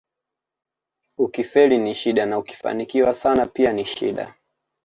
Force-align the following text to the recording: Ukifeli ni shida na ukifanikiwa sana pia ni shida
Ukifeli 1.17 1.77
ni 1.77 1.95
shida 1.95 2.25
na 2.25 2.37
ukifanikiwa 2.37 3.13
sana 3.13 3.45
pia 3.45 3.73
ni 3.73 3.85
shida 3.85 4.35